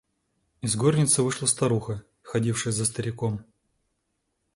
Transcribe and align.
Из 0.61 0.75
горницы 0.75 1.21
вышла 1.21 1.45
старуха, 1.45 2.01
ходившая 2.23 2.73
за 2.73 2.85
стариком. 2.85 3.45